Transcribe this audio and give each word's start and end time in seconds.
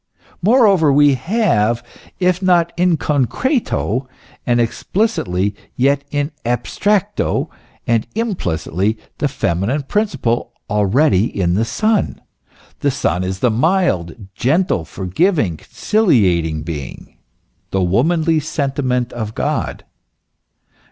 Moreover 0.41 0.91
we 0.91 1.13
have, 1.13 1.83
if 2.19 2.41
not 2.41 2.73
in 2.75 2.97
concrete) 2.97 3.71
and 3.71 3.95
explicitly, 4.59 5.53
yet 5.75 6.03
in 6.09 6.31
abstracto 6.43 7.49
and 7.85 8.07
implicitly, 8.15 8.97
the 9.19 9.27
feminine 9.27 9.83
principle 9.83 10.53
already 10.71 11.25
in 11.25 11.53
the 11.53 11.65
Son. 11.65 12.19
The 12.79 12.89
Son 12.89 13.23
is 13.23 13.41
the 13.41 13.51
mild, 13.51 14.15
gentle, 14.33 14.85
forgiving, 14.85 15.55
conciliating 15.57 16.63
being 16.63 17.17
the 17.69 17.83
womanly 17.83 18.39
sentiment 18.39 19.13
of 19.13 19.35
God. 19.35 19.83